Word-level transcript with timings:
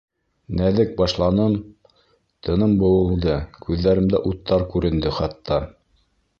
Нәҙек 0.61 0.95
башланым, 1.01 1.57
тыным 2.47 2.73
быуылды, 2.85 3.37
күҙҙәремдә 3.69 4.25
уттар 4.33 4.69
күренде 4.75 5.17
хатта. 5.23 5.65